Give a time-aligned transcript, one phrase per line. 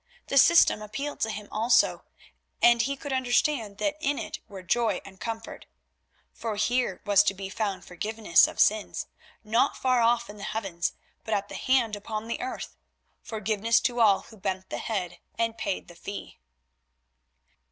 [0.29, 2.05] The system appealed to him also,
[2.59, 5.67] and he could understand that in it were joy and comfort.
[6.33, 9.05] For here was to be found forgiveness of sins,
[9.43, 10.93] not far off in the heavens,
[11.23, 12.75] but at hand upon the earth;
[13.21, 16.39] forgiveness to all who bent the head and paid the fee.